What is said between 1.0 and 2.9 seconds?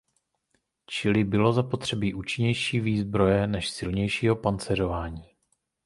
bylo zapotřebí účinnější